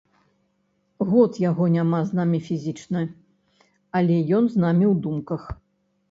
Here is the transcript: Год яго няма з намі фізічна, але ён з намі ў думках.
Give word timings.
Год 1.09 1.35
яго 1.41 1.65
няма 1.73 1.99
з 2.09 2.17
намі 2.19 2.39
фізічна, 2.47 3.03
але 3.99 4.15
ён 4.39 4.43
з 4.55 4.63
намі 4.63 4.85
ў 4.93 5.03
думках. 5.05 5.43